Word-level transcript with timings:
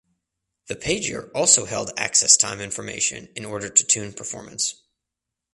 The 0.65 0.75
pager 0.75 1.29
also 1.35 1.65
held 1.65 1.91
access 1.95 2.35
time 2.35 2.59
information 2.59 3.29
in 3.35 3.45
order 3.45 3.69
to 3.69 3.83
tune 3.85 4.13
performance. 4.13 4.81